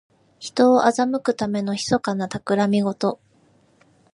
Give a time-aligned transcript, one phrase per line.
[0.39, 3.19] 人を欺くためのひそかなたくらみごと。